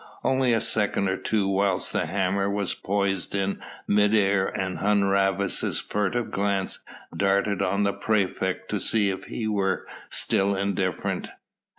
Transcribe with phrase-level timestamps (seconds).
[0.23, 5.03] Only a second or two whilst the hammer was poised in mid air and Hun
[5.03, 6.79] Rhavas' furtive glance
[7.15, 11.27] darted on the praefect to see if he were still indifferent!